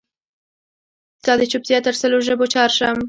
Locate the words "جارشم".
2.53-2.97